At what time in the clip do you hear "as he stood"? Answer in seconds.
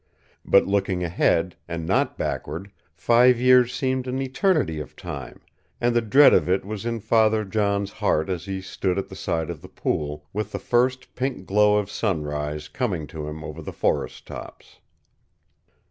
8.27-8.97